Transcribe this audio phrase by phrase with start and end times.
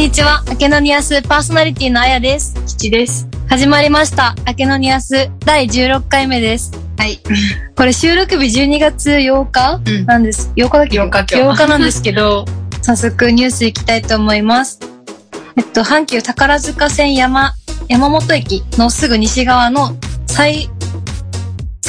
[0.00, 0.42] こんにちは。
[0.48, 2.54] 明けのニアスパーソナリティのあやです。
[2.66, 3.28] 吉です。
[3.50, 4.34] 始まりました。
[4.46, 6.72] 明けのニアス第16回目です。
[6.96, 7.20] はい。
[7.76, 10.54] これ収録日12月8日うんなんです。
[10.56, 12.46] 8日だっけ？8日今日 ?8 日なんですけど、
[12.80, 14.80] 早速ニュースいきたいと思います。
[15.58, 17.52] えっと、阪急宝塚線山、
[17.88, 19.94] 山本駅のすぐ西側の
[20.26, 20.70] 最、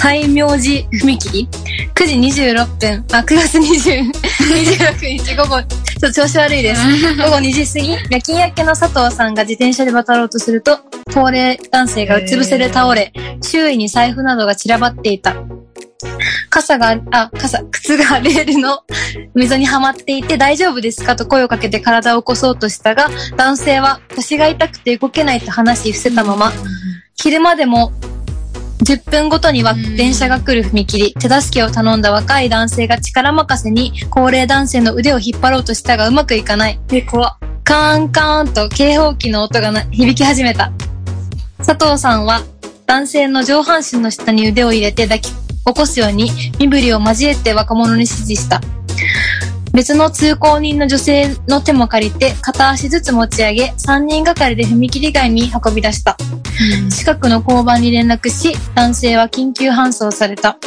[0.02, 1.48] 西明寺踏切
[1.94, 6.82] ？9時26分、あ、9月20 26日午後、ちょっと調子悪いです。
[7.18, 10.80] 午後2時過ぎ、夜勤明けの佐藤さんが自転車で渡ろうとすると、
[11.14, 15.36] 高齢男性がうつ伏せで倒れ、周囲に財布などが散らばっていた。
[16.50, 18.80] 傘が、あ、傘、靴がレールの
[19.36, 21.16] 溝にはまっていて大丈夫ですか？
[21.16, 26.52] と声をかけて体を起こそうとしたが、男性は腰が痛くて動けないと話し伏せたまま、
[27.16, 27.92] 昼間でも
[28.84, 36.80] 10分ごとには電車が来る踏切、手助けを頼んだ若い男性が力任せに高齢男性の腕を引っ張ろうとしたがうまくいかない。
[36.92, 37.38] え、怖。
[37.64, 40.72] カーンカーンと警報器の音が響き始めた。
[41.60, 42.42] 佐藤さんは
[42.88, 48.62] 男性の上半身の下に腕を入れて抱き起こすように身振りを交えて若者に指示した。
[49.74, 56.18] 別の通行人の女性の手も借りて片足ずつ持ち上げ3人がかりで踏切外に運び出した。
[56.90, 60.58] 近くの交番に連絡し、男性は緊急搬送された。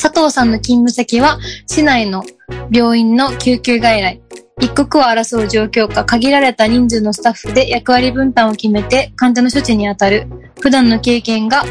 [0.00, 2.24] 佐藤さんの勤務先は市内の
[2.70, 4.20] 病院の救急外来。
[4.60, 10.26] 一刻を争う状況下、限られた人数のスタッフで役割分担を決めて患者の処置に当たる。
[10.60, 11.64] 普段の経験が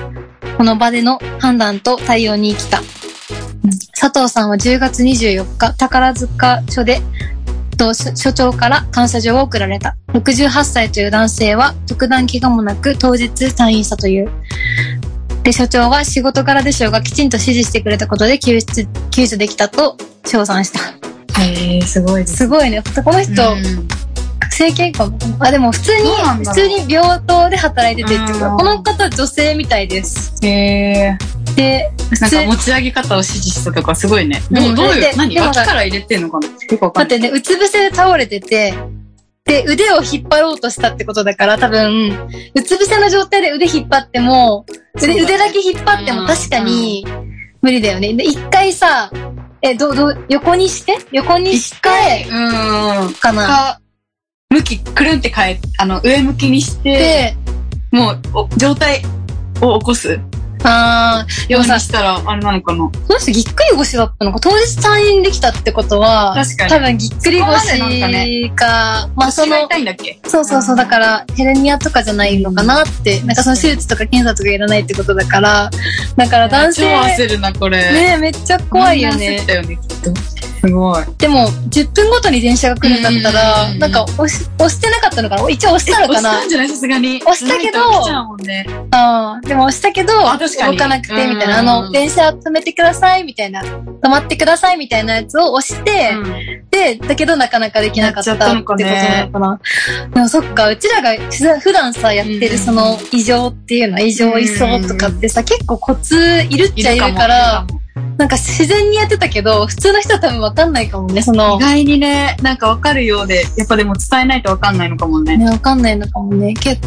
[0.58, 3.01] この場での判断と対応に生きた。
[4.02, 7.02] 佐藤さんは10月24日、宝塚署で
[7.78, 9.96] と所所長から感謝状を送られた。
[10.08, 14.32] 68歳という男性は特段怪我もなく当日退院したという。
[15.44, 19.96] で、所長は仕事柄でしょうがきちんと指示してくれたことで救出、救助できたと
[20.26, 20.80] 称賛した。
[21.40, 22.38] へえ、すごいです。
[22.38, 22.82] すごいね。
[23.06, 23.88] この人、うん
[24.50, 25.18] 整形かも。
[25.40, 26.10] あ、でも普通に
[26.44, 30.34] 普通に病棟で働いててっていうか、うんこの方女性みたいです。
[30.44, 31.18] へえ。
[31.56, 34.42] で、なんか持ち上げ方を指示したとかすごいね。
[34.52, 35.34] どうんう、どういうで、何？
[35.34, 36.48] でも脇から入れてんのかな？
[36.48, 37.20] よくわかんない。
[37.20, 38.74] 待ってね、うつ伏せで倒れてて、
[39.44, 44.66] で、腕を引っ張ろうとしたってことだから、多分、うつ伏せの状態で腕引っ張っても、
[45.02, 47.06] 腕,、腕だけ引っ張っても確かに
[47.62, 48.14] 無理だよね。
[48.14, 49.12] で、一回さ、
[49.64, 50.98] え、どう、どう、横にして？
[51.12, 53.14] 横にして、うん。
[53.14, 53.48] かな。
[53.48, 53.82] か、
[54.50, 57.36] 向き、くるんって変え、あの、上向きにして、
[57.92, 59.02] で、もう、お状態
[59.60, 60.20] を起こす
[60.64, 62.62] あー、でようもさにしたら、あれなの？
[62.62, 62.80] かな。
[62.80, 69.56] この人ぎっくり腰だったのか、当日退院できたってことは、確かに多分ぎっくり腰か、まあその、
[70.28, 75.70] そうそうそう、だからヘルニアとかじゃないのかなって、なんかその手術とか検査とかいらないってことだから、
[76.16, 77.92] だから男性、超焦るな、これ。
[77.92, 79.44] ねめっちゃ怖いよみんな焦っね。
[79.48, 80.12] たよね、きっと。
[80.62, 81.04] すごい。
[81.18, 85.50] でも、10分ごとに電車が来るんだったら、うんなんか押し、押してなかったのかな？
[85.50, 86.30] 一応押したのかな？
[86.30, 87.18] 押したんじゃないさすがに。
[87.18, 88.66] 押したけどないと来ちゃうもんね。
[88.92, 91.58] ああ、でも押したけど、動かなくて、みたいな。
[91.58, 93.64] あうんの、電車止めてください、みたいな。
[93.64, 96.14] 止まってください、みたいなやつを押して、
[96.70, 96.71] で、
[97.08, 99.60] だけどなかなかできなかったってことなのかな。
[100.14, 106.16] でもそっか、うちらがふ普段さ、やってうんるその異常っていうの、異常異常とかってさ、結構コツ
[106.50, 107.68] いるっちゃいるもから、
[108.18, 115.36] なんか自然にやってたけど、普通の人は多分わかんないかもね、その意、外にね、なんかわかるようで、やっぱでも伝えないとわかんないのかもね。
[115.36, 116.54] ね、わかんないのかもね。
[116.54, 116.82] 結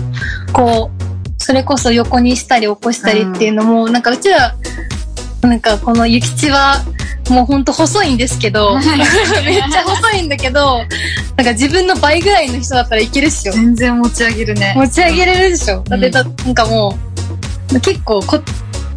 [0.52, 0.90] 構、
[1.36, 4.54] それこそ横にしたり起こしたりっていうのも、なんかうちら、
[5.42, 6.82] なんかこのゆきちは、
[7.30, 10.78] もうほんと細いんですけど、 めっちゃ細いんだけど、
[11.36, 13.52] なんか自分の倍ぐらいの人だったらいけるっしょ。
[13.52, 14.74] 全然持ち上げるね。
[14.76, 15.82] 持ち上げれるでしょ。
[15.88, 16.98] だってだ、なんかも
[17.72, 18.40] う、結構こ、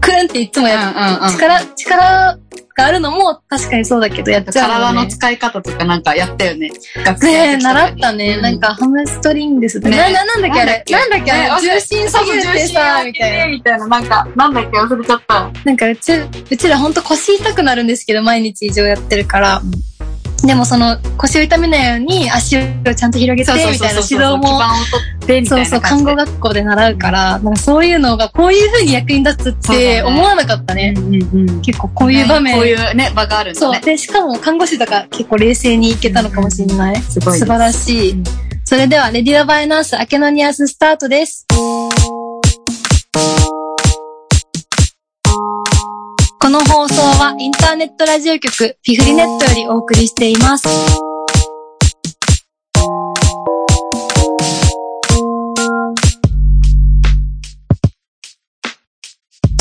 [0.01, 2.37] くるんっていつもやっ、うんうんうん力、力
[2.77, 5.01] があるのも確かにそうだけど、やっちゃうね。
[5.01, 6.69] の使い方とかなんかやったよね。
[7.03, 8.35] 学生の時とかに習ったね。
[8.35, 9.90] うんなんか、ハムストリングスって。
[9.90, 10.84] ねな、な、なんだっけあれ？
[10.87, 11.31] なんだっけ？
[11.31, 13.47] あれね重心下ってさ、みたいな。
[13.47, 13.87] みたいな。
[13.87, 15.52] なんか、なんだっけ忘れちゃった。
[15.66, 19.61] なんかうち、うちらほんと腰痛くなるんですけど、毎日以上やってるから。
[20.43, 22.61] でもその、腰を痛めないように足を
[22.95, 24.59] ちゃんと広げて、みたいな指導も、
[25.45, 25.81] そうそう。
[25.81, 30.93] 看護学校で習うから、なんかそういうのがこういう風に役に立つって思わなかったね。
[30.95, 32.55] うんうんうん結構こういう場面。
[32.55, 33.75] こういうね、場があるんだね。
[33.75, 33.81] そう。
[33.81, 37.01] で、しかも看護師とか結構冷静にいけたのかもしれない。
[37.01, 38.11] すごい素晴らしい。
[38.11, 38.23] うん
[38.69, 41.45] それでは、レディオバイナース、明けのニアススタートです。
[46.47, 50.64] この放送はインターネットラジオ局フィフリネットよりお送りしています。
[50.64, 50.70] ち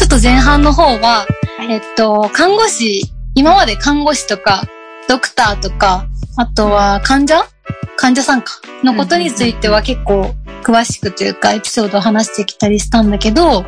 [0.00, 1.26] ょっと前半の方は、
[1.68, 3.02] えっと、看護師、
[3.34, 4.62] 今まで看護師とか、
[5.08, 6.06] ドクターとか、
[6.36, 7.48] あとは患者？
[7.96, 8.60] 患者さんか？
[8.84, 10.36] のことについては結構
[10.66, 13.64] 詳しくというかエピソードを話してきたりしたんだけど、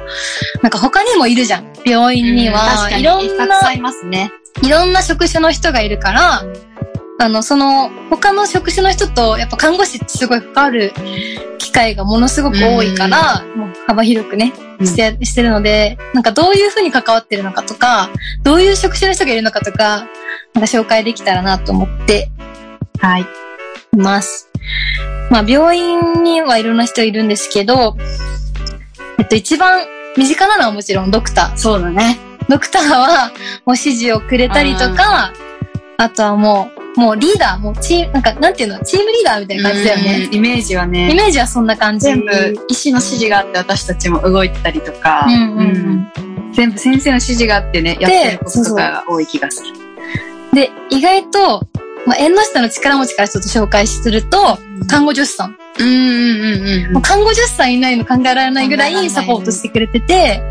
[0.62, 1.72] なんか他にもいるじゃん。
[1.86, 4.32] 病院には、いろんな、いますね。
[4.62, 6.42] いろんな職種の人がいるから、
[7.20, 10.92] あの、その、他の職種の人と、やっぱ看護師ってすごい関わる
[11.58, 14.52] 機会がものすごく多いから、もう幅広くね、
[14.82, 18.10] して、してるので、なんかどういうふうに関わってるのかとか、
[18.42, 20.06] どういう職種の人がいるのかとか、
[20.54, 22.30] なんか紹介できたらなと思って
[22.98, 23.22] はい。
[23.22, 24.47] います。
[25.30, 27.96] まあ、病院にはいろんな人いるんですけど、
[29.18, 29.86] えっと、一番
[30.16, 31.56] 身近なのはもちろんドクター。
[31.56, 32.18] そうだね。
[32.48, 33.28] ドクターは、
[33.66, 35.32] もう指示をくれたりとか、
[35.98, 40.26] あとはもう、もうリーダー、もうチーム、なんか、なんていうの、チームリーダーみたいな感じだよね。
[40.26, 42.06] うんイメージはイね、メージはそんな感じ。
[42.06, 46.12] 全部医師の指示があって私たちも動いてたりとか、うんうんうんうん
[46.50, 49.72] 全部先生の指示があってね、やってることとかが多い気がする。
[50.52, 51.68] で、意外と、
[52.08, 54.58] まあ、縁の下の力持ちからちょっと紹介すると、
[54.88, 55.58] 看護助手さん。
[55.78, 60.42] うんうんうんもう看護助手さんいないの考えられないぐらいいサポートしてくれてて、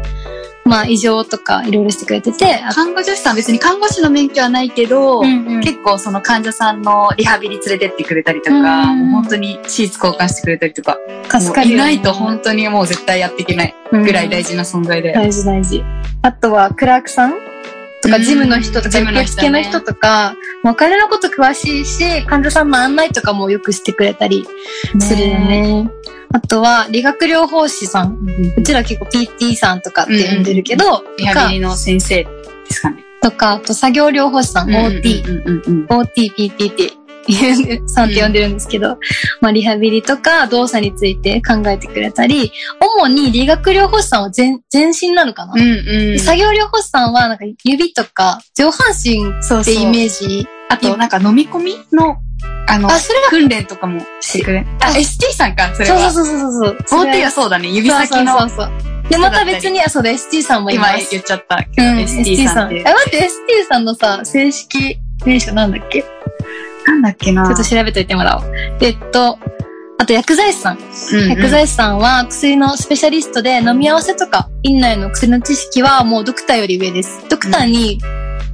[0.64, 5.62] まあ、異常とかいろいろしてくれてて、あ看護助手さん別に看護師の免許はないけど、うんうん。
[5.62, 11.94] 結構その患者さんのリハビリ連れてってくれたりとか、うんもう本当にシーツ交換してくれたりとか、助かるよね。
[11.94, 15.12] いないと本当にもう絶対やっていけないぐらい大事な存在で。
[15.12, 15.84] 大事大事。
[16.22, 17.47] あとは、クラークさん
[18.02, 24.46] とか、うんジムの人とか、受付の人とか、お金のこと詳しいし、患者さんの案内とかもよくしてくれたり
[25.00, 25.90] するよね。
[26.34, 28.18] あとは、理学療法士さん。
[28.58, 32.30] うちら結構 PT さんとかって呼んでるけど、リハビリの先生で
[32.70, 33.04] すかね。
[33.22, 35.24] とか、あと作業療法士さん、OT、
[35.90, 36.97] OT、PT
[37.34, 38.98] っうさんって呼んでるんですけど、
[39.42, 42.52] まあリハビリとか動作について考えてくれたり、
[42.98, 46.20] 主に理学療法士さんは全全身なのかな、うんうん。
[46.20, 50.48] 作業療法士さんはなんか指とか上半身そうそうってイメージ。
[50.70, 52.18] あと、なんか飲み込みの、
[52.68, 54.66] あの、あ、それは、訓練とかもしてくれ？
[54.82, 56.12] あ、ST さんか、それは。
[56.12, 57.06] そうそうそうそうそう。
[57.06, 58.38] OT はそうだね、指先の。
[58.38, 59.10] そうそうそうそう。
[59.10, 61.12] で、また別に、あ、そうだ、ST さんもい今ます。
[61.12, 61.56] 言っちゃった。
[61.56, 62.84] うん、ST さんってえ、。
[62.84, 63.30] 待って、ST
[63.70, 66.02] さんのさ、正式名称なんだっけ？
[66.02, 66.06] ち
[66.98, 68.54] なんだっけなょっと調べといてもらおう。
[68.82, 69.38] えっと、
[70.00, 70.78] あと薬剤師さん。
[70.78, 77.28] うんうん薬剤師さんは薬のスペシャリストで飲み合わせとか院内の薬の知識はもうドクターより上です。
[77.30, 78.02] ドクターに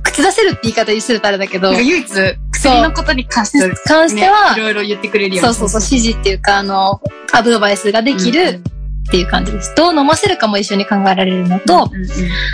[0.04, 2.08] 口出せるって言い方するとあれだけど、唯一、
[2.52, 7.02] 薬のことに関して、関してはねいろいろ言ってくれるよそうそうそう、指示っていうか、あの、
[7.32, 8.62] アドバイスができる
[9.08, 9.74] っていう感じです。
[9.76, 12.10] どう飲ませるかも一緒に考えられるのと、うんうん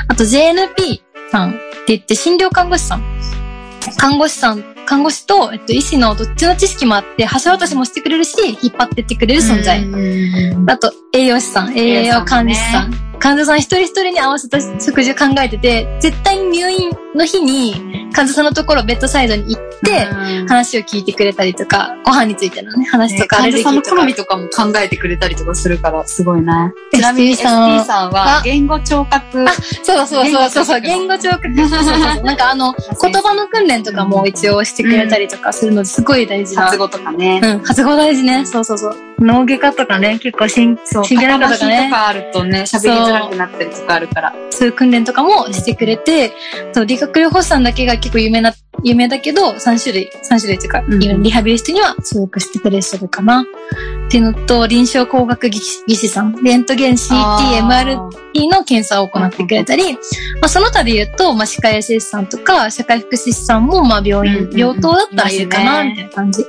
[0.07, 1.01] あと JNP
[1.31, 3.03] さんって言って診療看護師さん。
[3.97, 9.85] 看護師さん、看護師と、えっと、医師のどっちの知識もあって、橋渡しもしてくれるし、引っ張ってってくれる存在。
[10.65, 13.08] あと、栄養士さん、栄養管理士さん。
[13.19, 26.73] 患者さん一人一人に合わせた食事を考えてて、絶対に入院の日に患者さんのところベッドサイドに行って、うん話を聞いてくれたりとか、ご飯についてのね、話とか、ア患者さんの好みとかも考えてくれたりとかするから、すごいな。
[26.91, 29.45] ちなみにさん ST さんはあ、言語聴覚、
[29.83, 31.55] そうだそうだそうだそうそう、言語聴覚。
[31.55, 36.63] そうそうそうなんかあの、 言葉の訓練とかも一応してくれたりとかするのですごい大事な。
[36.63, 37.41] 発語とかね。
[37.43, 38.45] うん、発語大事ね。
[38.45, 38.95] そうそうそう。
[39.19, 41.95] 脳外科とかね、結構真そう、真剣なこととかねと。
[41.95, 44.33] かあるとね、喋りづらくなったりとかあるから。
[44.49, 46.33] そういう訓練とかもしてくれて、
[46.73, 53.45] そう、理学療法士さんだけが結構有名な、有名だけど、3種類、3種類っていうか、うんうんリハビリストには所属してくれてるかな。
[54.09, 59.99] っていうのと、臨床工学技師さん、レントゲン CT、MRT の検査を行ってくれたり、ま
[60.45, 66.43] あ、その他で言うと、まあ、歯科衛生士さんとか、社会福祉士さんも、まあ、病院、うんうんうん病棟だったらいるかな、みたいな感じ。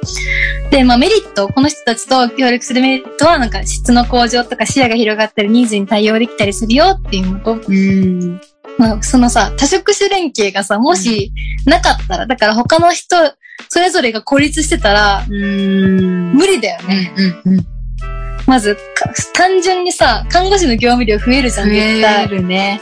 [0.71, 8.41] で、まあ、メリット、この人たちと協力するメリットは、なんか、質の向上とか視野が広がったり、ニーズに対応できたりするよっていうのと、うん。
[8.81, 11.35] まあ、そのさ、多職種連携がさ、もし
[11.67, 13.15] なかったら、だから他の人、
[13.69, 16.33] それぞれが孤立してたら、うん。
[16.33, 17.13] 無理だよね。
[17.45, 17.67] うんうん。
[18.47, 22.29] まず、か単純にさ、看護師の業務量増えるじゃん、絶増え対。
[22.29, 22.81] るね。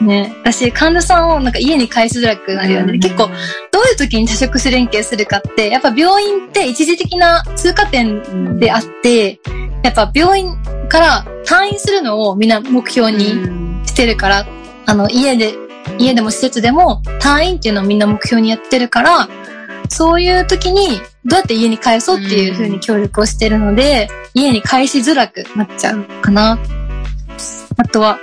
[0.00, 0.34] ね。
[0.40, 2.98] 私、患者さんをなんか家に返しづらくなるよね。
[2.98, 3.28] 結構、
[3.70, 9.38] どういう時に多職種連携するかって、やっぱ病院って一時的な通過点であって、
[9.84, 10.56] やっぱ病院
[10.88, 13.66] から退院するのをみんな目標にに。
[13.86, 14.46] してるから、
[14.86, 15.54] あの、家で、
[15.98, 19.28] 家でも施設でも退院っていうのをみんな目標にやってるから、
[19.88, 26.58] そういう時にどうやって家に帰そうっていうふうに協力をしてるので、家に帰しづらくなっちゃうかな。
[27.76, 28.18] あとは、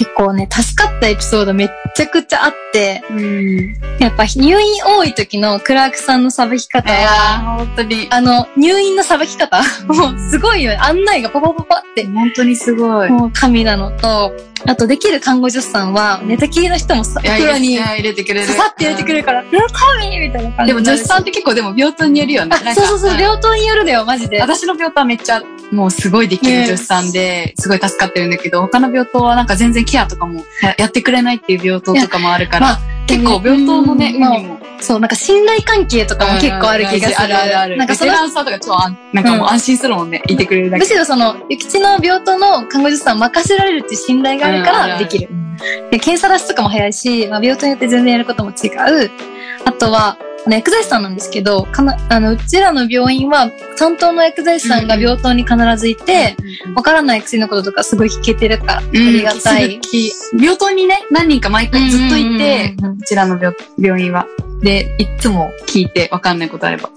[0.00, 3.74] 結構ね、助かったエピソードめっちゃくちゃあって、うん。
[3.98, 8.08] やっぱ入院多い時のクラークさんのさばき方は、ー、本当に。
[8.10, 10.78] あの、入院のさばき方 もうすごいよね。
[10.78, 13.10] 案内がパパパパって、本当にすごい。
[13.10, 14.32] もう神なのと、
[14.66, 18.46] あとできる看護助手さんは、寝たきりの人もさ、袋に入れてくれる。
[18.46, 22.56] 刺さって入れてくれるから、うん、神みたいな感じでも助手さんって結構でも病棟によるよね。
[22.56, 24.40] あ、そうそうそう、ん病棟によるだよ、マジで。
[24.40, 34.60] 私の病棟はめっちゃ、もうすごいできる助手さんで、すごい助かってるんだけど、他の病棟はなんか全然ケアとかもややってくれないっていう病棟とかもあるから、まあ、結構病棟のね、うん運にも。
[34.80, 37.20] そう、なんか信頼関係とかも結構ある気がする。
[37.20, 37.76] あるあるある。
[37.76, 45.28] なんかそのさんとか超安、なんかもう安心するもんね、いてくれるだけむしろその、ゆきちの病棟の看護師さん任せられるっていう信頼があるからできる。
[45.90, 48.68] で、検査出しとかも早いし、まあ、病棟によって全然やることも違
[49.04, 49.10] う。
[49.64, 56.36] あとは、あの薬剤師さんなんですけど、かな、あの、うちらの病院は、担当の薬剤師さんが病棟に必ずいて、
[56.74, 59.80] わからない薬のこととかすごい聞けてるから、ありがたい。
[60.38, 64.26] 病棟にね、何人か毎回ずっといて、うちらの病病院は。
[64.60, 66.90] で、いつも聞いてわかんないことあれば。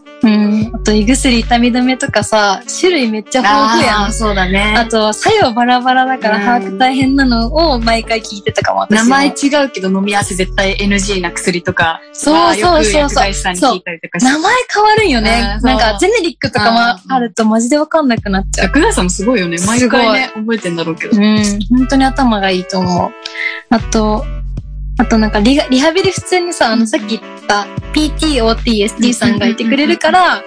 [0.84, 4.14] と、胃薬、痛み止めとかさ、種類めっちゃ豊富やん。
[4.14, 9.32] そうだねあと、作用バラバラだからうん把握大変なのを毎回聞いてたかも、名前違
[9.66, 12.02] うけど飲み合わせ絶対 NG な薬とか。
[12.14, 13.84] そうそうそうそう
[14.20, 16.80] 名前変わるんよねなんか、ジェネリックとかも
[17.14, 18.66] あるとマジでわかんなくなっちゃう。
[18.68, 19.58] 薬剤師さんもすごいよね。
[19.66, 21.18] 毎回ね、覚えてんだろうけど。
[21.18, 21.44] うん。
[21.70, 23.12] 本当に頭がいいと思う。
[23.70, 24.26] あと、
[25.00, 30.44] あとなんかリハリハビリ普通にさ、あのさっき言った PT、OT、ST さんがいてくれるから、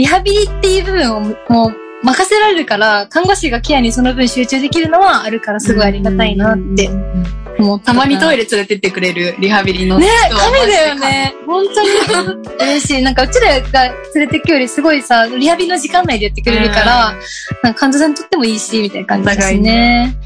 [0.00, 6.88] リハビリっていう部分をもう任せられるから、看護師がケアにその分集中できるのはあるからすごいありがたいなって
[7.58, 7.92] 思った。
[7.92, 8.44] たまにトイレ。
[8.44, 11.34] レ連れてってくれるリハビリのね人は神だよね。
[11.46, 11.88] 本当に
[12.60, 13.02] 嬉しい。
[13.02, 17.14] なんかうちらが連れてくよりすごいさ、リハビリの時間内でやってくれるから、
[17.62, 20.16] なんか患者さんにとってもいいし、みたいな感じだしね。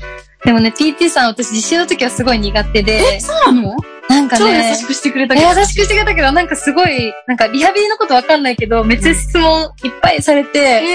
[0.44, 3.76] でもね、PT さん私実習の時はすごい苦手で、え、そうなの
[4.08, 5.48] なんか超優ね、しくしてくれたけど。
[5.48, 10.86] 優しくしてくれたけど、なんかすごい、なんかリハビリのことわかんないけど、めっちゃ質問いっぱいされて、苦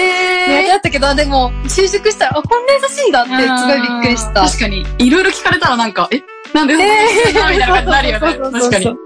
[0.46, 4.42] 手えだったけど、でも、就職したら、あ、こんな優しいんだって、すごいびっくりした。
[4.42, 6.22] 確かに、いろいろ聞かれたらなんか、え、
[6.54, 6.78] なんで、え
[7.28, 8.60] みたいな感じになるよね。
[8.60, 8.96] 確かに。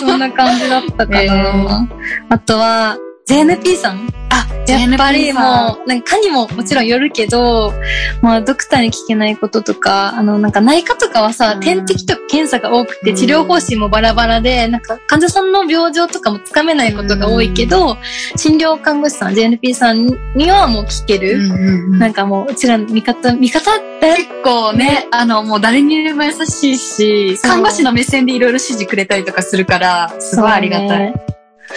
[0.00, 1.22] そんな感じだったかな。
[1.22, 1.86] えー
[2.30, 2.96] あとは、
[3.26, 5.40] JNP さんあ、やっぱりも
[5.84, 7.72] う、なんか科にももちろんよるけど、
[8.22, 11.60] まあドクターに聞けないこととか、あのなんか内科とかはさ、うん。
[11.60, 13.16] 点滴とか検査が多くてうん。
[13.16, 17.96] 治療方針もバラバラで、なんか患者さんの病状とかもつかめないことが多いけど、
[18.36, 21.48] 診療看護師さん、JNP さんにはもう聞ける。
[21.98, 31.14] なんかもう、うちらの味方、味方って、結構ね、あの、もう誰にでも優しいし、看護師の目線でいろいろ指示くれたりとかするから、すごいありがたい。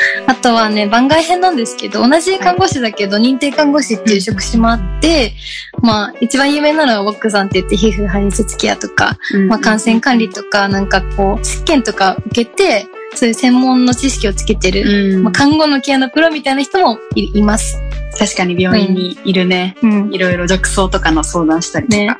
[0.28, 5.34] あとはね、番外編なんですけど、同じ看護師だけど、認定看護師っていう職種もあって、
[5.82, 17.82] まあ、一番有名なのはウォックさんって言って、皮膚排泄ケアとか、まあ、感染管理とか、なんかこう、試験とか受けて、そういう専門の知識をつけてる、うんまあ、看護のケアのプロみたいな人もいいます。
[18.18, 19.76] 確かに病院にいるね。
[19.82, 20.14] うん。
[20.14, 21.98] いろいろ褥瘡とかの相談したりとか。
[21.98, 22.18] ね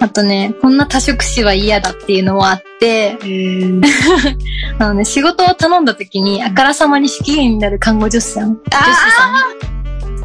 [0.00, 3.18] あとね、こんな多職種は嫌だっていうのもあって、
[4.78, 8.56] あのね、仕事を頼んだ時に、あからさまに不機嫌になる看護助手さん。
[8.56, 9.76] 助手さん。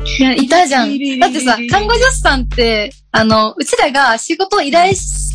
[0.03, 1.19] いや、いたじゃん。
[1.19, 5.31] だってさ、看護助手さんって、あの、うちらが仕事を依頼し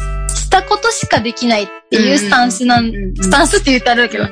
[0.46, 4.24] したことしかできないっていうスタンスなん、スタンスって言ったらあれだけど、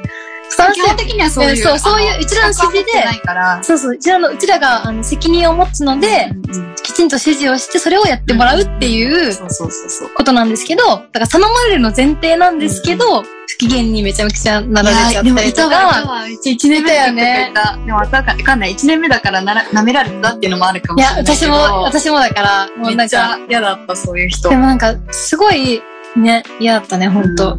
[0.48, 1.56] スタンス基本的にはそういう。
[1.56, 3.62] そうそういうあのうちらの指示で。
[3.62, 10.10] そうそう、うちらの、うちらが、あの、責任を持つので、うんうんきちんと指示をして、それをやってもらうっていうそうそうそうそう。
[10.10, 16.24] ことなんですけど、だから頼まれるの前提なんですけど、不機嫌にめちゃめちゃなられちゃったりとか、わ。
[16.24, 17.52] うち1年目だよね。
[17.86, 18.74] でもわかんない。
[18.74, 21.52] 1年目だからなら舐められたっていうのもあるかもいや、しれないけど。
[21.52, 24.50] 私も、私もだから、もうめっちなんか、ゃ嫌だった、そういう人。
[24.50, 25.82] でもなんか、すごい、
[26.16, 27.58] ね、嫌だったね、ほんと。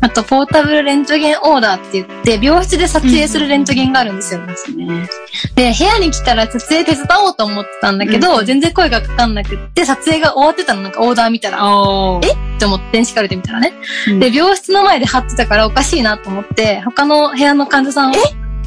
[0.00, 4.44] あと、ポータブルレントゲンオーダーって言って、病室で撮影するレントゲンがあるんですよ。
[4.46, 5.08] ですね。
[5.54, 11.64] で、部屋に来たら撮影手伝おうと思ってたんだけど、うん全然声がかかんなくって、撮影が終わってたの、なんかオーダー見たら。
[11.66, 12.32] おえ？
[12.32, 13.72] って思って電子カルテ見たらね。
[14.08, 18.14] うんで、病室の前で貼ってたからおかしいなと思って、他の部屋の患者さんを、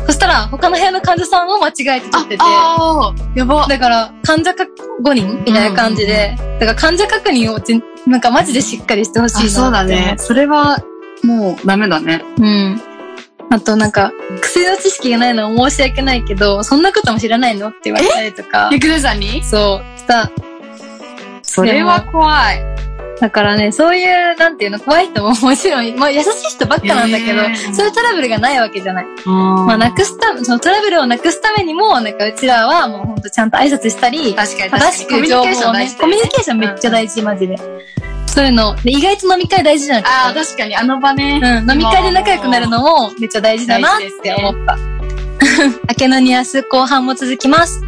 [0.06, 3.68] そしたら他の部屋の患者さんを間違えて撮ってて、あーやば。
[3.68, 4.66] だから患者か
[5.04, 7.60] 5人みたいな感じで、だから患者確認を
[8.10, 10.16] なんかマジでしっかりしてほしいなってあ、そうだね。
[10.18, 10.78] それは、
[11.24, 12.24] もうダメだね。
[12.38, 12.82] うん。
[13.50, 18.70] あとなんか、薬の知識がないのは申し訳ないけど、そんなことも知らないのって言われたりとか。
[18.72, 19.44] ゆくねさんに？
[19.44, 20.32] そう、した。
[21.44, 22.62] それは怖い。
[23.20, 29.06] だからね、そういう、なんていうの、怖い人も もちろん、まあ優しい人ばっかなんだけど、へーそういうトラブルがないわけじゃない。
[29.26, 37.56] ままあなくすため、そのトラブルをなくすためにも、なんかうちらはもうほんとちゃんと挨拶したり、確かに正しく情報をね、コミュニケーションめっちゃ大事、マジで。
[38.38, 38.76] そういうの。
[38.76, 41.40] で意外と飲み会大事じゃないああ、確かにあの場ね。
[41.42, 44.78] うん、飲み会で仲良くなるのもめっちゃ大事だなって思った。
[45.90, 47.82] 明けのニュス後半も続きます。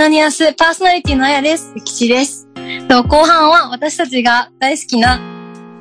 [0.00, 1.74] 明けのニュアンスパーソナリティのあやです。
[1.84, 2.48] 吉です。
[2.88, 5.20] と後半は私たちが大好きな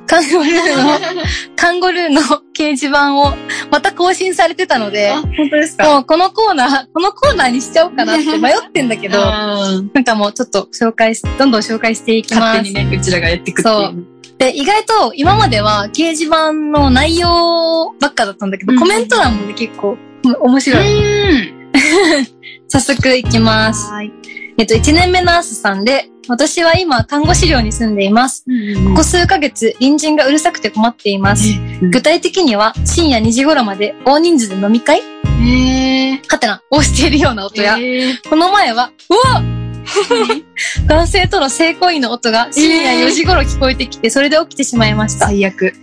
[0.08, 1.24] カンゴルーの、
[1.56, 2.22] カンゴルーの
[2.54, 3.34] 掲示板を
[3.72, 12.58] また更新されてたので、本当ですもうこのコーナー、このコーナーにしちゃおうかなって迷ってんだけど、うんなんかもうちょっと紹介し、どんどん紹介していきます。
[12.58, 14.06] 勝手にね、うちらがやっていくっていう。
[14.38, 21.54] で、意外と今までは掲示板の内容ばっかだったんだけど、うんコメント欄もね結構うん面白い。
[21.54, 21.60] うん。
[22.70, 23.92] 早速いきます。
[23.92, 24.12] はい。
[24.58, 28.46] えっと、1年目のアースさんで、私は今看護師寮に住んでいます。
[28.90, 31.44] ここ数ヶ月、隣人がうるさくて困っています。
[31.82, 35.00] 具体的には深夜2時頃まで大人数で飲み会？
[35.00, 36.22] へえ。
[36.28, 39.42] はてな、をしているような音や、へえこの前は、うわ
[40.86, 45.26] 男性との性行為の音が深夜4時頃聞こえてきて、それで起きてしまいました。
[45.28, 45.74] 最悪。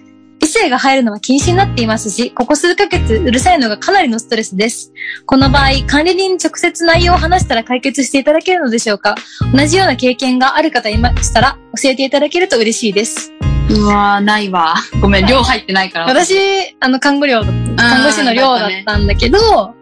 [0.46, 4.92] 異性が入るのは禁止になっていますし、ここ数ヶ月うるさいのがかなりのストレスです。
[5.26, 9.16] この場合、管理人に直接内容を話したら解決していただけるのでしょうか？
[9.52, 13.32] 同じような経験がある方いましたら教えていただけると嬉しいです。
[13.70, 14.76] うわー、ないわ。
[15.02, 16.06] ごめん、量入ってないから。
[16.06, 16.36] 私、
[16.78, 17.42] あの、看護寮
[17.76, 19.74] 看護師の寮だったんだけど、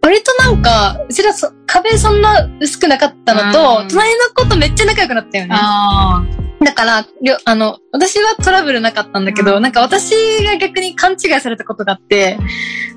[0.00, 5.54] 割となんか、うちらそ壁そんな薄くなかったのと、うん隣の子とめっちゃ仲良くなったよね。
[6.64, 7.06] あだから、
[7.44, 10.12] あの、私はトラブルなかったんだけど、うんなんか私
[10.44, 12.38] が逆に勘違いされたことがあって、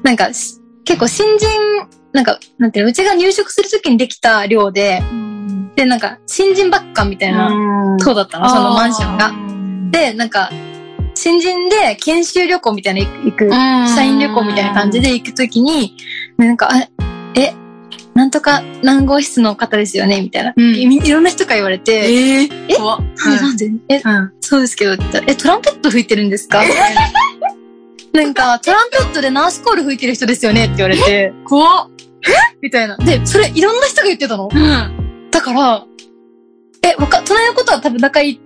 [0.03, 1.47] なんかし結構新人、
[2.13, 5.75] なんか、なんていうの、うちが入職するときにできた寮で、ー。
[5.75, 9.31] で、なんか、新人ばっかみたいな、な棟だったの、そのマンションが。
[9.91, 10.49] で、なんか、
[11.13, 15.97] 新人で研修旅行みたいなの行く、社員旅行みたいな感じで行くときに、
[16.37, 16.87] なんか、あ
[17.35, 17.53] え、
[18.17, 20.51] なんとか何号室の方ですよねみたいな。
[20.57, 20.75] うん。
[20.75, 22.75] いいろんな人から言われて、えー、え？
[22.75, 22.99] 怖っ。
[23.23, 23.71] なんで？
[23.89, 24.33] え、うん。
[24.41, 24.93] そうですけど
[25.27, 26.63] え、トランペット吹いてるんですか？
[28.13, 31.89] なんか、トランペットでナースコール吹いてる人ですよねって言われて、怖っ。
[32.59, 32.97] みたいな。
[32.97, 34.49] で、それいろんな人が言ってたの？
[34.51, 35.29] うん。
[35.29, 35.85] だから、
[36.81, 38.41] え、わか、隣のことは多分仲いい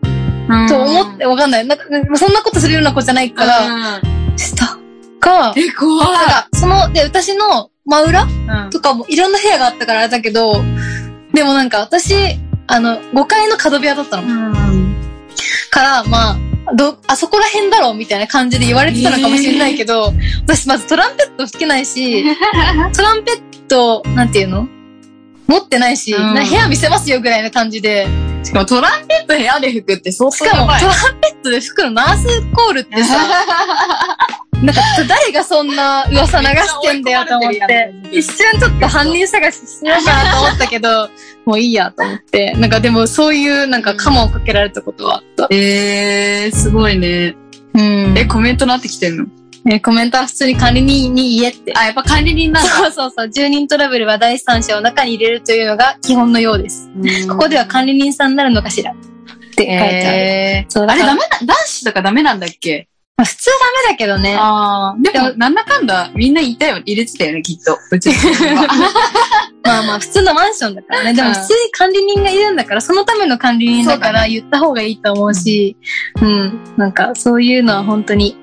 [0.67, 1.65] と思って、わかんない。
[1.65, 1.85] なんか、
[2.17, 4.01] そんなことするような子じゃないから、ら、
[4.37, 4.77] した。
[5.21, 8.23] か、え、怖なんか、その、で、私の真裏い。
[8.23, 10.61] うんとかもいろんな部屋があったからあれだけど、
[11.33, 12.13] でもなんか私、
[12.67, 14.27] あの、5階の角部屋だったの。
[14.27, 14.95] うん。
[15.71, 20.13] から、まあ、ど、あそこら辺だろうみたいな感じで言われてたのかもしれないけど、
[20.45, 22.23] 私まずトランペット吹けないし、
[22.95, 24.67] トランペット、なんていうの？
[25.47, 28.07] 持ってないし、うんな部屋見せますよぐらいな感じで、
[28.43, 30.85] しかもトランペット部屋で吹くって相しかもト。
[30.85, 33.17] ランペットで吹くのナースコールってさ、
[34.61, 41.09] なんか誰がそんな噂流してんだよと思って、 一瞬ちょっと犯人探ししようかなと思ったけど、
[41.45, 45.47] もういいやと思って、なんかでもそういうなんかカモをかけられたことはあった。
[45.55, 47.35] えー、すごいね。
[47.73, 49.25] うんえ、コメントなってきてんの？
[49.63, 51.73] ね、コメントは普通に管理人に言えって。
[51.75, 52.69] あ、やっぱ管理人なんだ。
[52.69, 53.29] そうそうそう。
[53.29, 56.89] 住人トラブルは第三者を中に入れるというのが基本のようです。
[57.27, 58.95] ここでは管理人さんになるのかしらっ
[59.55, 59.89] て書いてある。
[60.17, 62.87] えー、そうあれダメな、男子とかダメなんだっけ？
[63.21, 63.49] まあ普通
[63.85, 64.35] ダメだけどね。
[64.35, 64.95] ああ。
[64.99, 67.77] ででも、もなんだかんだ、みんな言ったよ、入れてたよね、きっと。
[67.91, 68.13] うちの
[69.63, 71.13] まあまあ普通のマンションだからね。
[71.13, 75.77] でもうん普通に管理人がいるんだから、そのための管理人だから言った方がいいと思うし、
[76.19, 76.59] うん。
[76.77, 78.35] なんかそういうのは本当に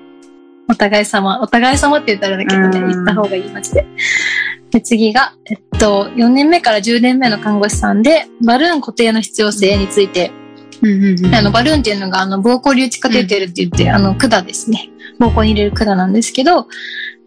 [0.69, 3.85] お互い様、お互い様って言ったらだけどね、うん言った方がいい、マジで。
[4.71, 10.31] で、次が、えっと、4年目から10年目の看護師さんで、バルーン固定の必要性について、
[10.83, 14.91] うんうんうんあの、バルーンっていうのが、あの、膀胱流地カテーテルって言って、あの、管ですね。
[15.21, 16.67] 膀胱に入れる管なんですけど、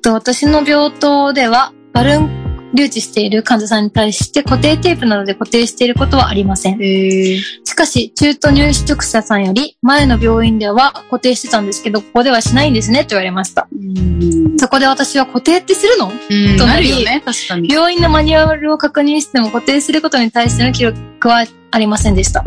[0.01, 2.40] と私の病棟では、バルーン
[2.73, 6.81] 留置している患者さんに対して固定テープなどで固定していることはありません。
[6.81, 13.67] えー、しかし、中途入職者さんより前の病院では固定してたんですけど、ここではしないんですねって言われました。
[13.73, 14.57] うん。
[14.57, 16.11] そこで私は固定ってするの？
[16.11, 17.23] うん、となりね。
[17.67, 22.43] 病院のマニュアルを確認しても固定することに対しての記録はありませんでした。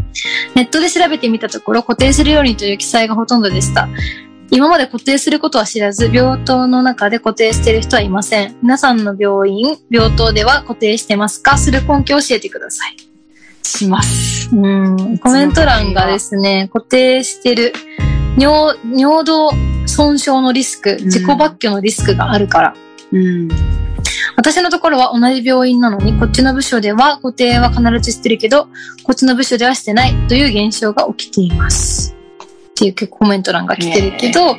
[0.55, 3.89] ネットで調べてみたところ固定するようにという記載がほとんどでした。
[4.51, 8.57] 今まで固定することは知らず、病棟の中で固定している人はいません。
[8.63, 11.59] 皆さんの病院、病棟では固定してますか？
[11.59, 12.97] する根拠を教えてください。
[13.63, 14.55] します。
[14.55, 17.73] うん、コメント欄がですね、固定してる、
[18.39, 19.51] 尿、尿道
[19.87, 22.75] 損傷のリスク、ん自己抜去のリスクがあるから。
[23.13, 23.49] うん。
[24.37, 28.69] 私のところは同じ病院なのに、こっちの部署では固定は必ずしてるけど、
[29.03, 32.15] こっちの部署ではしてないという現象が起きています。
[32.85, 34.57] っていう結構コメント欄が来てるけど、う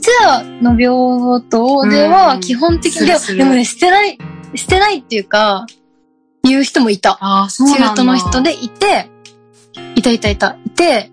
[0.00, 2.40] ちらの病棟ではうん。
[2.40, 4.18] 基本的に、でもね、してない、
[4.54, 5.66] してないっていうか、
[6.42, 7.12] 言う人もいた。
[7.20, 7.88] ああ、そうなんだ。
[7.90, 9.08] 中途の人でいて、
[9.94, 11.10] いたいたいた、いて、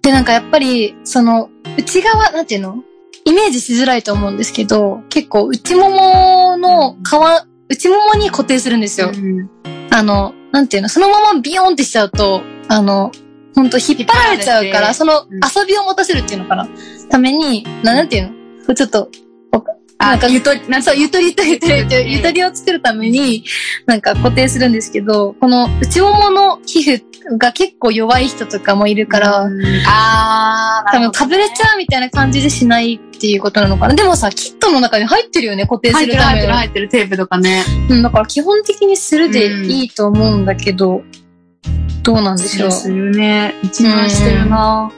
[0.00, 2.82] で、なんかやっぱり、その、内側、なんていうの？
[3.24, 7.12] イメージしづらいと思うんですけど、結構内ももの皮、
[7.68, 9.12] 内ももに固定するんですよ。
[9.14, 9.48] うん。
[9.90, 13.12] あの、なんていうの、そのままビヨーンってしちゃうと、あの、
[13.54, 15.40] ほんと引っ張られちゃうから、そのうん。
[15.44, 16.68] 遊びを持たせるっていうのかな？
[17.10, 18.32] ために、ななんていう
[18.66, 18.74] の？
[18.74, 19.10] ちょっと、
[19.98, 23.44] なんかゆとり、なんそう、ゆとりとゆとりと、ゆとりを作るために、
[23.86, 27.02] なんか固定するんですけど、この内ももの皮膚
[27.38, 29.62] が結構弱い人とかもいるから、うん。
[29.86, 33.94] ああ、多分かぶれちゃうみたいな感じでしないっていうことなのかな？
[33.94, 37.62] でもさ、キットの中に入ってるよね、固定入ってる入ってする入ってるテープとかね。
[37.88, 41.02] うん、だから基本的にするでいいと思うんだけど、
[42.02, 42.72] どうなんでしょう。
[42.72, 43.54] するね。
[43.62, 44.90] 一番してるな。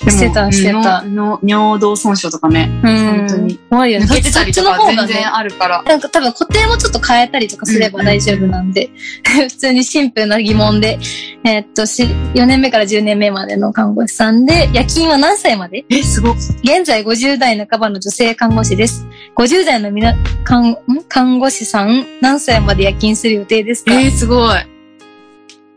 [0.00, 1.02] してたしてた
[1.42, 2.70] 尿道損傷とかね。
[2.84, 3.06] うん。
[3.18, 4.06] 本当に怖いよね。
[4.06, 5.82] 抜けてたりとそっちの方が全然あるから。
[5.82, 8.90] なんか多分固定もちょっと変えたりとかすれば大丈夫なんで、
[9.26, 11.00] 普通にシンプルな疑問で、
[11.44, 15.84] えーっと、し4年目から10年目までの看護師さんで、夜勤は何歳まで？
[15.90, 16.32] え、すごい。
[16.62, 19.04] 現在50代半ばの女性看護師です。
[19.36, 20.76] 50代のみな、看、ん？
[21.08, 23.92] 看護師さん、何歳まで夜勤する予定ですか？
[24.00, 24.58] えー、すごい。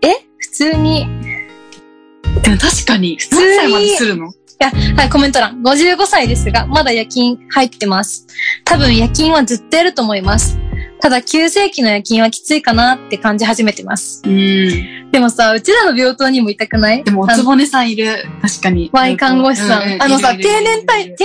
[0.04, 0.10] え？
[0.10, 4.34] 普通に、いでも確かに、通に何歳までするの？
[4.60, 5.62] や、はい、コメント欄。
[5.64, 8.28] 55歳ですが、まだ夜勤入ってます。
[8.64, 10.58] 多分夜勤はずっとやると思います。
[11.02, 14.22] ただ、急性期の夜勤はきついかなって感じ始めてます。
[14.26, 15.12] うん。
[15.12, 17.04] でもさ、うちらの病棟にもいたくない？
[17.04, 18.24] でも、おつぼねさんいる。
[18.42, 18.90] 確かに。
[18.94, 19.82] Y 看護師さん。
[19.82, 21.16] ううあのさ、定年退、定年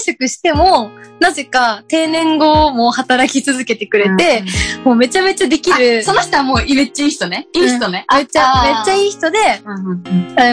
[0.00, 4.42] 退職しても、なぜか定年後も働き続けてくれて、
[4.84, 5.98] もうめちゃめちゃできる。
[6.00, 7.46] あその人はもうめっちゃいい人ね。
[7.54, 8.06] いい人ね。
[8.12, 9.04] めっちゃ、めっちゃい。
[9.04, 10.00] いい人で、うんうん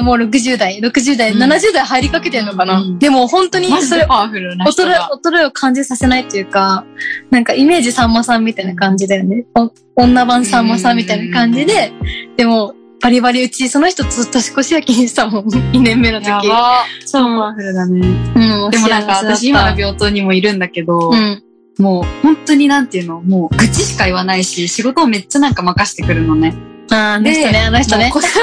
[0.04, 2.82] もう60代、60代、うん70代入りかけてるのかな？
[2.82, 6.84] うんでも本当にそれ衰えを感じさせないというか、
[7.32, 9.46] なんかイメージさんまさんみたいな感じだよね。
[9.56, 9.72] お
[10.04, 11.92] 女版さんまさんみたいな感じで、
[12.36, 15.46] でも、バリバリうち、その人ずっと年越し夜勤したもん。
[15.46, 16.30] 2年目の時。
[16.30, 16.86] やば。
[17.06, 18.00] 超パワフルだね。
[18.36, 21.44] うん、でもなんか私今の病棟にもいるんだけど、うん。
[21.78, 26.56] もう本当になんていうの、もう愚痴しか言わないし、仕事をめっちゃなんか任してくるのね。
[26.90, 28.14] あーあの人ね、あの人ねもう。
[28.14, 28.34] 腰、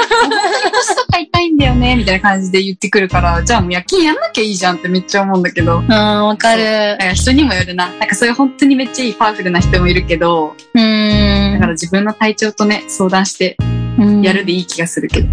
[0.95, 5.83] とか痛いんだよね、みたいな感じで言ってくるから、じゃあもう夜勤やんなきゃいいじゃんってめっちゃ思うんだけど。
[5.89, 7.89] ああ、わかる人にもよるな。
[7.99, 11.53] なんかそういう本当にめっちゃいいパワフルな人もいるけど、うーん。
[11.53, 13.57] だから自分の体調とね、相談して
[13.97, 15.27] うんやるでいい気がするけど。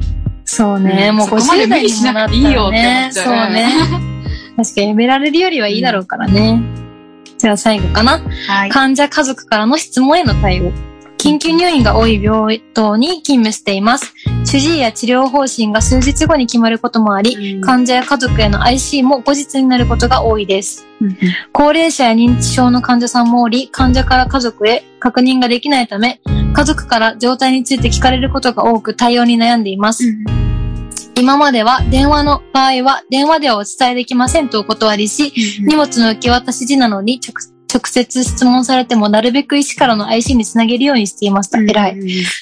[0.44, 2.68] そうね、もううんそこまで50代に無理しもなくていいよ。
[2.68, 3.72] ってそう思っちゃうね。
[4.56, 6.60] 確かにやめられるよりはいいだろうからね。
[7.38, 8.20] じゃあ最後かな。
[8.46, 8.70] はい。
[8.70, 10.72] 患者家族からの質問への対応。
[11.22, 14.12] 緊急入院が多い病棟に勤務しています。
[14.44, 20.84] 主治医や治療方針が数日後に決まることもあり、患者や家族への IC も後日になることが多いです。
[21.00, 21.16] うん
[21.52, 30.02] 高齢者や認知症の患者さんもおり、患者から家族へ確認ができないため、家族から状態について聞かれることが多く対応に悩んでいます。
[31.14, 41.58] 今までは電話の場合は電話ではお伝えできませんとお断りし、荷物の受け渡し時なのに直直接質問されてもなるべく医師からの IC につなげるようにしていました。
[41.58, 42.00] 偉い。。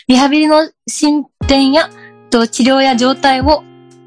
[0.08, 1.90] リハビリの進展や
[2.30, 3.62] と治療や状態を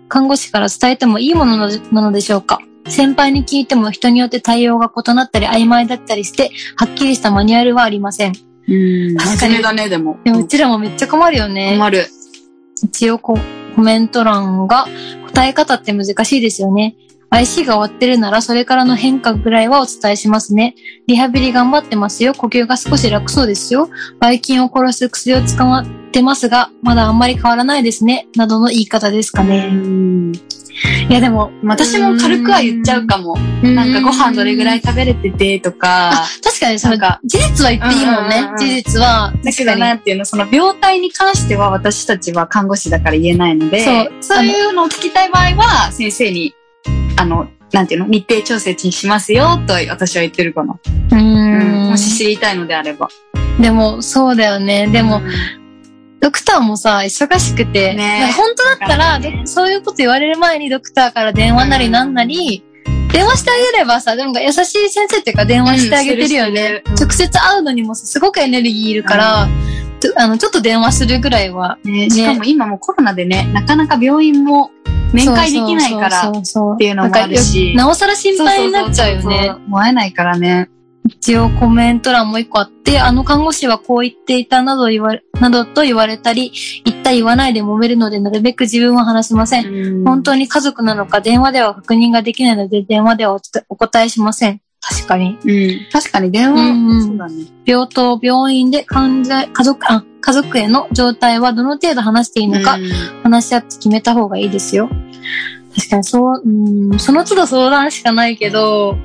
[0.09, 8.33] 看護師から伝えてもいいものななのでしょうか先輩に聞いても人によって対応が異なったり曖昧だったりして、はっきりしたマニュアルはありません。
[8.67, 9.17] うん。
[9.17, 10.19] 確かにだね、でも。
[10.23, 11.75] でもうちらもめっちゃ困るよね。
[11.77, 12.05] 困る。
[12.83, 13.38] 一応こ
[13.75, 14.86] コメント欄が
[15.27, 16.95] 答え方って難しいですよね。
[17.34, 20.76] IC が終わってるならそれからの変化ぐらいはお伝えしますね。
[21.08, 22.34] リハビリ頑張ってますよ。
[22.36, 23.89] 呼吸が少し楽そうですよ。
[24.19, 28.28] ばい菌を殺す薬を使ってますが、まだあんまり変わらないですね。
[28.36, 29.67] などの言い方ですかうね。
[29.72, 30.32] ん。
[31.10, 33.36] いやでも、私も軽くは言っちゃうかも。
[33.63, 36.12] なんかご飯どれぐらい食べれててとか。
[36.43, 38.58] 確かにそんか事実は言っていいもんねん。
[38.58, 39.34] 事実は。
[39.43, 46.54] だけどなんていうの、その病態に関しては私たちは看護師だから言えないので、そうそういうのを聞きたい場合は先生に、
[47.17, 50.73] あの、なんていうの、日程調整にしますよと私は言ってるかな。
[51.12, 53.10] ううんんもし知りたいのであれば。
[53.60, 54.88] でも、そうだよね。
[54.88, 55.21] でも、
[56.19, 62.63] ドクターもさ、忙しくて、ね本当だったら、ねどそういうこと言われる前にドクターから電話なりなんなり、
[63.12, 66.82] 電話してあげればさ、でも優しい先生っていうか電話してあげてるよね。
[66.86, 69.47] うん直接会うのにもすごくエネルギーいるから、
[69.99, 71.78] とあの、ちょっと電話するぐらいは。
[71.84, 74.71] ね、しかも今もコロナでね、なかなか病院も
[75.13, 77.73] 面会できないからっていうのもあるし。
[77.76, 80.69] なおさら心配になっちゃうよねそう会えないからね。
[81.06, 86.52] 一応コメント欄も一個あって、あの看護師はこう言っていたなど言われ、などと言われたり、
[86.86, 90.04] 言った言わないで揉めるので、なるべく自分は話しません。
[90.06, 94.62] 本当に家族なのか、電話では確認ができないので、電話ではお答えしません。
[94.86, 95.38] 確かに。
[95.43, 95.91] うん。
[95.91, 97.46] 確かに電話、うんうんそうだね。
[97.65, 102.89] 病棟、病院で患者、家族、あ、家族への状態はどの程度話していいのか、うん
[103.24, 104.89] 話し合って決めた方がいいですよ。
[105.76, 108.98] 確かにそう、うん、その都度相談しかないけど、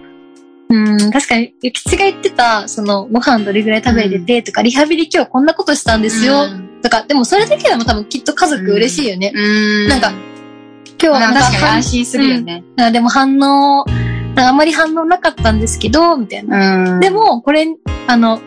[0.71, 9.33] うん、確かに、ゆきちが言ってた、その、ご飯どれぐらい食べれてとか、リハビリ今日こんなことしたんですよ、うんとか、でもそれだけでも多分きっと家族嬉しいよね。
[9.35, 9.41] う
[9.87, 9.89] ん。
[9.89, 12.65] なんか、今日はなんか確かに安心するよね。
[12.77, 13.85] うんでも反応、
[14.47, 16.77] あんまり反応なかったんですけど、みたいな。
[16.77, 17.01] うん。
[17.01, 17.67] で、も、これ、
[18.07, 18.41] あの、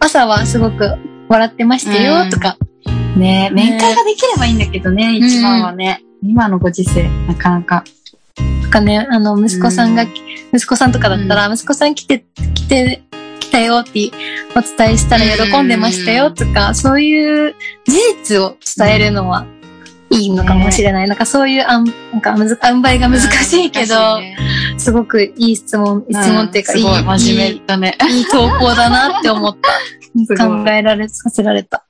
[0.00, 0.96] 朝はすごく
[1.28, 2.56] 笑ってましたよ、うんとか。
[3.16, 6.02] ね面会ができればいいんだけどね、一番はね。
[6.22, 7.84] 今のご時世、なかなか。
[8.62, 10.04] とかね、あの、息子さんが、
[10.52, 12.24] 息子さんとかだったら、息子さん来て、
[12.54, 13.02] 来て、
[13.40, 14.10] 来たよって
[14.54, 17.54] お伝えしたら喜んでましたよとか、そういう
[17.86, 19.46] 事実を伝えるのは
[20.10, 21.08] いいのかもしれない。
[21.08, 24.36] なんかそういうあん、なんかむず、塩梅が難しいけど、ね
[24.78, 27.98] すごくいい質問、質問っていうか、いい、すごい真面い目だね。
[28.10, 29.68] いいい投稿だなって思った。
[30.26, 30.64] す考。
[30.70, 31.84] えられ、させられた。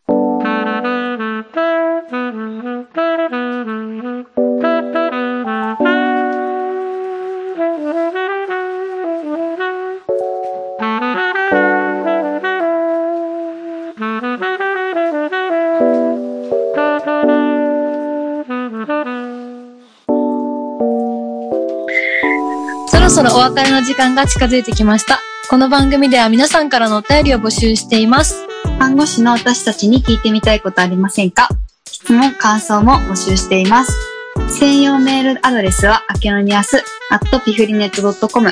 [23.49, 25.21] 別れの時間が近づいてきました。
[25.49, 28.47] この番組では皆さんからのお便りを募集しています。
[28.79, 31.49] 看護師の私たちに聞いてみたいことありませんか？
[31.87, 33.93] 質問、感想も募集しています。
[34.51, 38.51] 専用メールアドレスは、あけのにあす、at pifrinet.com。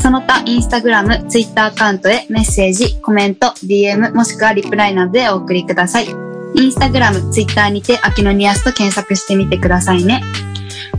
[0.00, 6.06] その他、インスタグラム、ツイッターアカウントへメッセージ、コメント、DM、もしくはリプライなどでお送りください。
[6.54, 10.22] インスタグラム、ツイッターにて、あけのにあすと検索してみてくださいね。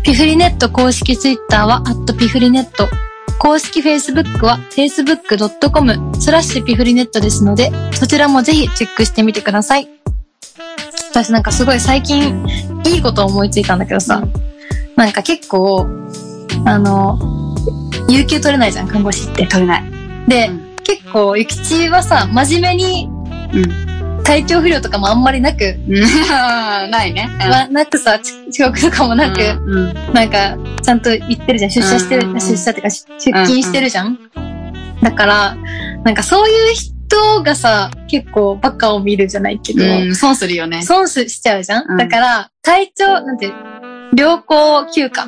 [0.03, 2.89] ピフリネット公式ツイッターは、アットピフリネット。
[3.39, 9.87] 公式フェイスブックは、facebook.com スラッシュピフリネットですので、そちらもぜひチェックしてみてください。
[11.11, 12.45] 私なんかすごい最近、
[12.85, 14.23] いいことを思いついたんだけどさ、
[14.95, 15.87] なんか結構、
[16.65, 17.19] あの、
[18.09, 19.45] 有給取れないじゃん、看護師って。
[19.45, 19.83] 取れない。
[20.27, 23.09] で、うん結構、ゆきちはさ、真面目に
[23.53, 23.96] うん。
[24.27, 27.29] 体調不良とかもあんまりなく、 ないね。
[27.39, 30.13] まなくさ、ち遅刻とかもなく、うん。
[30.13, 31.71] なんか、ちゃんと行ってるじゃん。
[31.71, 34.19] 出社してる、うんうんうん出社ってか、し出勤してるじゃん。
[35.01, 35.57] だから、
[36.03, 40.81] なんかそういう人がさ、結構バカを見るじゃないけど、うん、損するよね。
[40.83, 41.85] 損すしちゃうじゃん。
[41.87, 43.53] うんだから、体調、なんて、
[44.17, 45.23] 良好休暇。
[45.23, 45.27] あ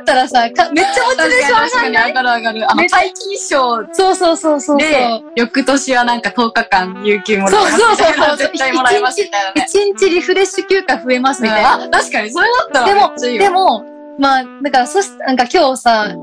[0.00, 2.08] ったらさ、かめっちゃモチベーション上がんない？
[2.08, 2.72] 上がる上がる。
[2.72, 4.78] あの、皆勤賞そうそうそうそう。
[4.78, 9.66] で、翌年はなんか10日間有給もらえますそうそうそう絶対もらえますみたいなね。
[9.68, 11.74] 一日リフレッシュ休暇増えますみたいな。
[11.84, 13.84] あ、確かに、それだったらでもで、も、
[14.18, 16.14] まあ、だから、そし、なんか今日さ、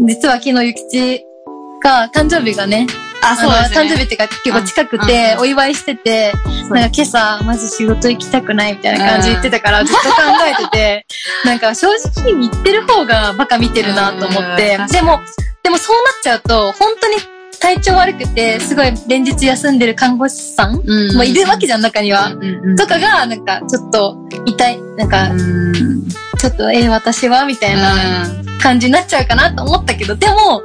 [0.00, 1.26] 実は昨日ゆきち
[1.82, 2.86] が誕生日がね、
[3.22, 3.78] あ、そうですね。
[3.80, 5.40] あの誕生日っていうか結構近くうんてう、ん。
[5.42, 6.32] お祝いしてて、
[6.70, 10.16] なんか今朝、まず仕事行きたくないみたいな感じで言ってたから、ずっと考
[10.46, 11.06] えてて、
[11.44, 14.76] なんか正直に言ってる方がバカ見てるなと思って。
[14.76, 15.20] うん、でも、
[15.62, 17.16] でもそうなっちゃうと、本当に
[17.60, 21.16] 体調悪くて、すごい連日休んでる看護師さんうん。
[21.16, 22.32] もいるわけじゃん、中には。
[22.76, 26.08] とかが、なんか、ちょっと、痛い、なんか、うん。
[26.38, 28.26] ちょっと、えー、私はみたいな
[28.60, 30.60] 感じになっちゃうかなと思ったけど、でも、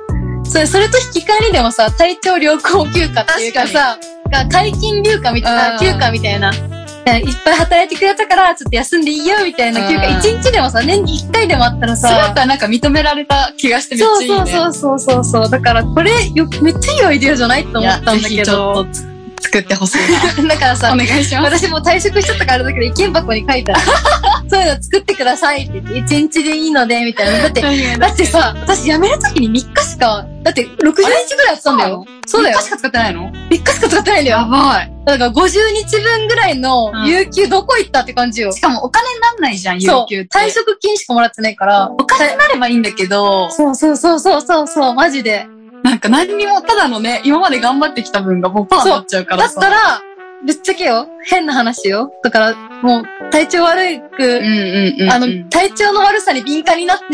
[0.50, 3.98] それ、それと引き換えにでもさ、体調良好休暇っていうかさ、
[4.32, 14.52] が解禁休暇みたいな、うん休暇みたいな、いっぱい働いてくれたから、ちょっと休んでいいよみたいな休暇、うん一日でもさ、年に一回でもあったらさ、たらなんか認められた気がしてめっちゃいいね。
[14.52, 15.50] そうそうそうそうそう。
[15.50, 18.86] だから、これよ、めっちゃいいアイデアじゃないと思ったんだけいやぜひちょどっ。
[18.86, 19.97] とつ作ってほしい
[20.47, 20.93] だからさな。
[20.93, 21.60] お、願いします。
[21.60, 23.80] 私もう退職しちゃったからあれだけど、意見箱に書いたら、
[24.50, 27.43] そういうの作ってくださいって言って、一日でいいので、みたいな。
[27.43, 32.06] だって、だってさ、私辞めるときに3日しか、だって60日ぐらいやってたんだよ。
[32.26, 32.65] そうだよ3日。
[32.65, 34.45] しか使ってないの？3日しか使ってないんだよ。
[34.45, 34.91] ばい。
[35.06, 38.52] だから50日分ぐらいの有給どこ行ったって感じよ。
[38.52, 40.26] しかもお金になんないじゃん、有給っ。
[40.26, 40.38] て。
[40.38, 41.89] 退職金しかもらってないから。
[41.91, 45.47] お金になればいいんだけど、そうそうそうそうそうそう、マジで。
[45.88, 49.62] なんか何にも、ただのね、今まで頑張ってきた分がもうパーになっちゃうからさ。
[49.62, 50.02] だったら、
[50.45, 52.12] ぶっちゃけよ、変な話よ。
[52.23, 55.12] だから、もう、体調悪く、うんうんうん。
[55.12, 57.06] あの、体調の悪さに敏感になって、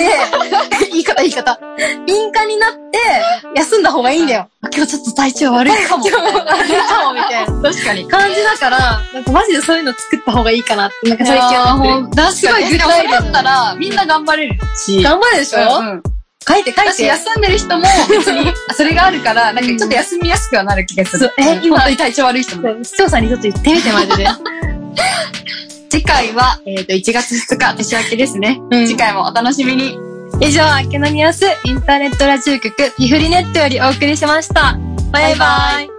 [0.91, 1.59] 言い方言い方。
[2.07, 2.99] 敏感になって、
[3.55, 4.49] 休んだ方がいいんだよ。
[4.63, 6.03] あ今日ちょっと体調悪いかも。
[6.03, 6.21] 悪いか
[7.05, 8.07] も、みたいな確かに。
[8.07, 12.23] 感じだから、なんかマジでそういうの作った方がいいかなって、なんか最近思ってる。
[12.23, 12.36] 確かに。
[12.36, 15.03] すごい具体例だったら、みんな頑張れるし。
[15.03, 16.12] 頑張るでしょ、うん
[16.47, 17.06] 書いて書い私て。
[17.06, 21.19] 休んでる人も別に、 それがあるから、なんかちょっと休みやすくはなる気がする。
[21.19, 22.75] そうえ今本当に体調悪い人も。
[22.84, 24.27] 市長さんにちょっと言ってみて、マジで。
[25.89, 28.60] 次回は、えっと、1月2日、年明けですね。
[28.71, 29.97] うん次回もお楽しみに。
[30.41, 34.77] 以上、明けのニュースインターネットラジオ局ピフリネットよりお送りしました。
[35.12, 35.92] バイバイ。